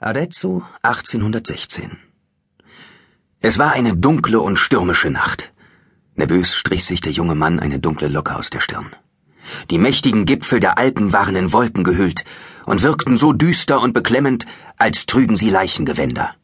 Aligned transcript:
Arezzo, 0.00 0.62
1816. 0.82 1.98
Es 3.40 3.58
war 3.58 3.72
eine 3.72 3.96
dunkle 3.96 4.40
und 4.40 4.56
stürmische 4.56 5.10
Nacht. 5.10 5.52
Nervös 6.14 6.54
strich 6.54 6.84
sich 6.84 7.00
der 7.00 7.10
junge 7.10 7.34
Mann 7.34 7.58
eine 7.58 7.80
dunkle 7.80 8.06
Locke 8.06 8.36
aus 8.36 8.48
der 8.48 8.60
Stirn. 8.60 8.94
Die 9.70 9.78
mächtigen 9.78 10.24
Gipfel 10.24 10.60
der 10.60 10.78
Alpen 10.78 11.12
waren 11.12 11.34
in 11.34 11.52
Wolken 11.52 11.82
gehüllt 11.82 12.24
und 12.64 12.84
wirkten 12.84 13.18
so 13.18 13.32
düster 13.32 13.80
und 13.80 13.92
beklemmend, 13.92 14.46
als 14.76 15.06
trügen 15.06 15.36
sie 15.36 15.50
Leichengewänder. 15.50 16.36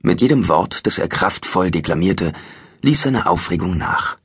Mit 0.00 0.20
jedem 0.20 0.48
Wort, 0.48 0.86
das 0.86 0.98
er 0.98 1.08
kraftvoll 1.08 1.70
deklamierte, 1.70 2.34
ließ 2.82 3.04
seine 3.04 3.24
Aufregung 3.24 3.78
nach. 3.78 4.18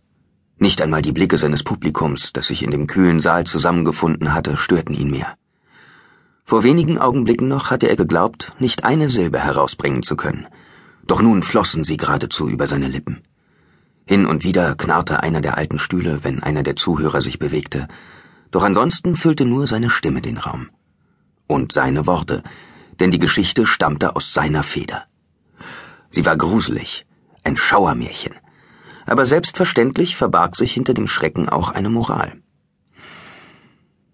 Nicht 0.58 0.82
einmal 0.82 1.04
die 1.04 1.14
Blicke 1.14 1.38
seines 1.38 1.64
Publikums, 1.64 2.34
das 2.34 2.48
sich 2.48 2.64
in 2.64 2.72
dem 2.72 2.86
kühlen 2.86 3.22
Saal 3.22 3.46
zusammengefunden 3.46 4.34
hatte, 4.34 4.58
störten 4.58 4.94
ihn 4.94 5.10
mehr. 5.10 5.38
Vor 6.46 6.64
wenigen 6.64 6.98
Augenblicken 6.98 7.48
noch 7.48 7.72
hatte 7.72 7.90
er 7.90 7.96
geglaubt, 7.96 8.54
nicht 8.60 8.84
eine 8.84 9.10
Silbe 9.10 9.40
herausbringen 9.40 10.04
zu 10.04 10.16
können. 10.16 10.46
Doch 11.08 11.22
nun 11.22 11.42
flossen 11.42 11.84
sie 11.84 11.98
geradezu 11.98 12.50
über 12.50 12.68
seine 12.68 12.88
Lippen. 12.88 13.24
Hin 14.06 14.26
und 14.26 14.44
wieder 14.44 14.76
knarrte 14.76 15.24
einer 15.24 15.40
der 15.40 15.58
alten 15.58 15.80
Stühle, 15.80 16.24
wenn 16.24 16.44
einer 16.44 16.64
der 16.64 16.76
Zuhörer 16.76 17.22
sich 17.22 17.40
bewegte, 17.40 17.88
doch 18.52 18.64
ansonsten 18.64 19.16
füllte 19.16 19.46
nur 19.46 19.66
seine 19.66 19.90
Stimme 19.90 20.22
den 20.22 20.38
Raum. 20.38 20.70
Und 21.48 21.72
seine 21.72 22.06
Worte, 22.06 22.44
denn 23.00 23.10
die 23.10 23.20
Geschichte 23.20 23.66
stammte 23.66 24.16
aus 24.16 24.34
seiner 24.34 24.64
Feder. 24.64 25.06
Sie 26.12 26.26
war 26.26 26.38
gruselig, 26.38 27.08
ein 27.44 27.58
Schauermärchen, 27.58 28.36
aber 29.06 29.26
selbstverständlich 29.26 30.16
verbarg 30.16 30.56
sich 30.56 30.74
hinter 30.74 30.94
dem 30.94 31.08
Schrecken 31.08 31.50
auch 31.50 31.70
eine 31.70 31.90
Moral. 31.90 32.43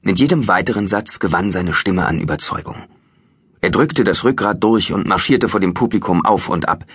Mit 0.01 0.17
jedem 0.17 0.47
weiteren 0.47 0.87
Satz 0.87 1.19
gewann 1.19 1.51
seine 1.51 1.73
Stimme 1.73 2.05
an 2.05 2.19
Überzeugung. 2.19 2.77
Er 3.59 3.69
drückte 3.69 4.05
das 4.05 4.23
Rückgrat 4.23 4.63
durch 4.63 4.93
und 4.93 5.05
marschierte 5.05 5.49
vor 5.49 5.59
dem 5.59 5.73
Publikum 5.73 6.25
auf 6.25 6.47
und 6.47 6.69
ab. 6.69 6.85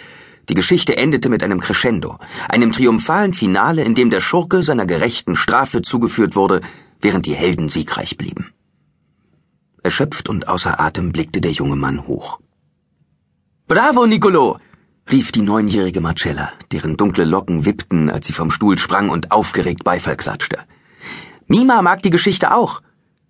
Die 0.48 0.54
Geschichte 0.54 0.96
endete 0.96 1.28
mit 1.28 1.42
einem 1.42 1.60
Crescendo, 1.60 2.18
einem 2.48 2.72
triumphalen 2.72 3.34
Finale, 3.34 3.84
in 3.84 3.94
dem 3.94 4.08
der 4.08 4.22
Schurke 4.22 4.62
seiner 4.62 4.86
gerechten 4.86 5.36
Strafe 5.36 5.82
zugeführt 5.82 6.34
wurde, 6.34 6.62
während 7.00 7.26
die 7.26 7.34
Helden 7.34 7.68
siegreich 7.68 8.16
blieben. 8.16 8.52
Erschöpft 9.82 10.30
und 10.30 10.48
außer 10.48 10.80
Atem 10.80 11.12
blickte 11.12 11.42
der 11.42 11.52
junge 11.52 11.76
Mann 11.76 12.06
hoch. 12.06 12.40
Bravo, 13.68 14.06
Nicolo! 14.06 14.58
rief 15.12 15.30
die 15.30 15.42
neunjährige 15.42 16.00
Marcella, 16.00 16.54
deren 16.72 16.96
dunkle 16.96 17.24
Locken 17.24 17.66
wippten, 17.66 18.08
als 18.08 18.26
sie 18.26 18.32
vom 18.32 18.50
Stuhl 18.50 18.78
sprang 18.78 19.10
und 19.10 19.30
aufgeregt 19.30 19.84
Beifall 19.84 20.16
klatschte. 20.16 20.60
Mima 21.46 21.82
mag 21.82 22.02
die 22.02 22.08
Geschichte 22.08 22.54
auch 22.54 22.80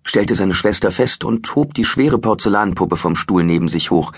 stellte 0.05 0.35
seine 0.35 0.53
Schwester 0.53 0.91
fest 0.91 1.25
und 1.25 1.53
hob 1.55 1.73
die 1.73 1.83
schwere 1.83 2.19
Porzellanpuppe 2.19 2.95
vom 2.95 3.17
Stuhl 3.17 3.43
neben 3.43 3.67
sich 3.67 3.91
hoch. 3.91 4.13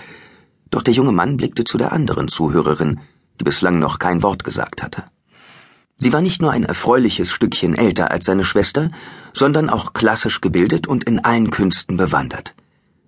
Doch 0.69 0.83
der 0.83 0.93
junge 0.93 1.13
Mann 1.13 1.37
blickte 1.37 1.63
zu 1.63 1.77
der 1.77 1.93
anderen 1.93 2.27
Zuhörerin, 2.27 2.99
die 3.39 3.45
bislang 3.45 3.79
noch 3.79 3.97
kein 3.97 4.21
Wort 4.21 4.43
gesagt 4.43 4.83
hatte. 4.83 5.05
Sie 5.95 6.13
war 6.13 6.21
nicht 6.21 6.41
nur 6.41 6.51
ein 6.51 6.63
erfreuliches 6.63 7.31
Stückchen 7.31 7.73
älter 7.73 8.11
als 8.11 8.25
seine 8.25 8.43
Schwester, 8.43 8.91
sondern 9.33 9.69
auch 9.69 9.93
klassisch 9.93 10.41
gebildet 10.41 10.85
und 10.85 11.05
in 11.05 11.19
allen 11.19 11.49
Künsten 11.49 11.97
bewandert. 11.97 12.53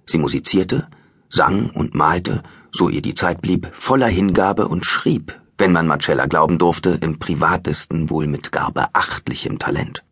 Sie 0.07 0.17
musizierte, 0.17 0.88
sang 1.30 1.69
und 1.69 1.94
malte, 1.94 2.41
so 2.72 2.89
ihr 2.89 3.03
die 3.03 3.13
Zeit 3.13 3.41
blieb, 3.41 3.69
voller 3.73 4.07
Hingabe 4.07 4.67
und 4.67 4.85
schrieb, 4.85 5.39
wenn 5.59 5.72
man 5.72 5.85
Marcella 5.85 6.25
glauben 6.25 6.57
durfte, 6.57 6.91
im 7.02 7.19
privatesten 7.19 8.09
wohl 8.09 8.25
mit 8.25 8.52
gar 8.52 8.72
beachtlichem 8.72 9.59
Talent. 9.59 10.03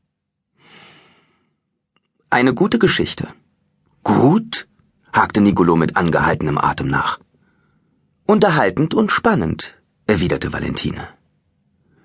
Eine 2.29 2.53
gute 2.53 2.77
Geschichte. 2.77 3.29
Gut? 4.03 4.67
hakte 5.13 5.39
Nicolo 5.39 5.77
mit 5.77 5.95
angehaltenem 5.95 6.57
Atem 6.57 6.87
nach. 6.87 7.19
Unterhaltend 8.25 8.93
und 8.93 9.13
spannend, 9.13 9.81
erwiderte 10.07 10.51
Valentine. 10.51 11.07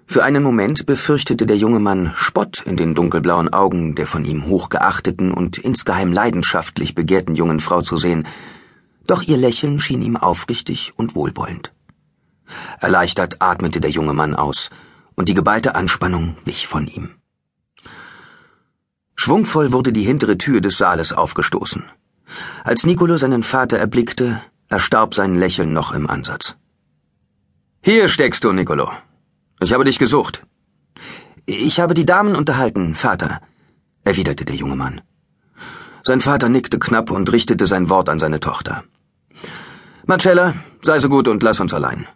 Für 0.06 0.22
einen 0.22 0.44
Moment 0.44 0.86
befürchtete 0.86 1.44
der 1.44 1.56
junge 1.56 1.80
Mann 1.80 2.12
Spott 2.14 2.62
in 2.64 2.76
den 2.76 2.94
dunkelblauen 2.94 3.52
Augen 3.52 3.96
der 3.96 4.06
von 4.06 4.24
ihm 4.24 4.46
hochgeachteten 4.46 5.32
und 5.32 5.58
insgeheim 5.58 6.12
leidenschaftlich 6.12 6.94
begehrten 6.94 7.34
jungen 7.34 7.58
Frau 7.58 7.82
zu 7.82 7.96
sehen, 7.96 8.24
doch 9.08 9.22
ihr 9.22 9.36
Lächeln 9.36 9.80
schien 9.80 10.02
ihm 10.02 10.16
aufrichtig 10.16 10.92
und 10.94 11.16
wohlwollend. 11.16 11.72
Erleichtert 12.78 13.42
atmete 13.42 13.80
der 13.80 13.90
junge 13.90 14.14
Mann 14.14 14.36
aus, 14.36 14.70
und 15.16 15.28
die 15.28 15.34
geballte 15.34 15.74
Anspannung 15.74 16.36
wich 16.44 16.68
von 16.68 16.86
ihm. 16.86 17.16
Schwungvoll 19.22 19.70
wurde 19.70 19.92
die 19.92 20.02
hintere 20.02 20.36
Tür 20.36 20.60
des 20.60 20.78
Saales 20.78 21.12
aufgestoßen. 21.12 21.84
Als 22.64 22.84
Nicolo 22.84 23.16
seinen 23.18 23.44
Vater 23.44 23.78
erblickte, 23.78 24.42
erstarb 24.68 25.14
sein 25.14 25.36
Lächeln 25.36 25.72
noch 25.72 25.92
im 25.92 26.10
Ansatz. 26.10 26.56
Hier 27.82 28.08
steckst 28.08 28.42
du, 28.42 28.50
Nicolo. 28.50 28.90
Ich 29.60 29.72
habe 29.72 29.84
dich 29.84 30.00
gesucht. 30.00 30.42
Ich 31.46 31.78
habe 31.78 31.94
die 31.94 32.04
Damen 32.04 32.34
unterhalten, 32.34 32.96
Vater, 32.96 33.40
erwiderte 34.02 34.44
der 34.44 34.56
junge 34.56 34.74
Mann. 34.74 35.02
Sein 36.02 36.20
Vater 36.20 36.48
nickte 36.48 36.80
knapp 36.80 37.12
und 37.12 37.30
richtete 37.30 37.66
sein 37.66 37.88
Wort 37.90 38.08
an 38.08 38.18
seine 38.18 38.40
Tochter. 38.40 38.82
Marcella, 40.04 40.54
sei 40.82 40.98
so 40.98 41.08
gut 41.08 41.28
und 41.28 41.44
lass 41.44 41.60
uns 41.60 41.72
allein. 41.72 42.08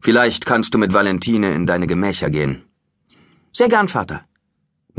Vielleicht 0.00 0.46
kannst 0.46 0.74
du 0.74 0.78
mit 0.78 0.92
Valentine 0.92 1.54
in 1.54 1.66
deine 1.66 1.86
Gemächer 1.86 2.28
gehen. 2.28 2.64
Sehr 3.52 3.68
gern, 3.68 3.86
Vater. 3.86 4.24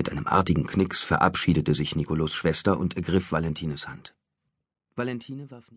Mit 0.02 0.12
einem 0.12 0.26
artigen 0.26 0.66
Knicks 0.66 1.00
verabschiedete 1.02 1.76
sich 1.76 1.96
Nikolos 1.96 2.34
Schwester 2.34 2.80
und 2.80 2.96
ergriff 2.96 3.32
Valentines 3.32 3.88
Hand. 3.88 4.16
Valentine 4.96 5.52
warf 5.52 5.70